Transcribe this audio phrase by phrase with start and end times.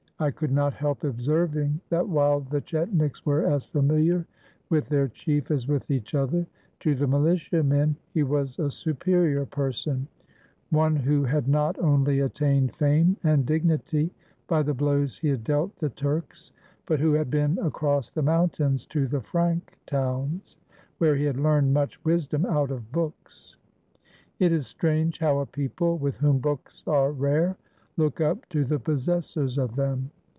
[0.19, 4.27] I could not help observing that while the chetniks were as familiar
[4.69, 6.45] with their chief as with each other,
[6.81, 10.07] to the militiamen he was a superior person,
[10.69, 14.11] one who had not only attained fame and dignity,
[14.47, 16.51] by the blows he had dealt the Turks,
[16.85, 20.55] but who had been across the mountains to the Frank towns,
[20.99, 23.57] where he had learned much wisdom out of books.
[24.37, 27.57] It is strange how a people with whom books are rare
[27.97, 30.09] look up to the possessors of them.